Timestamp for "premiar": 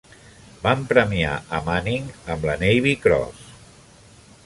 0.93-1.35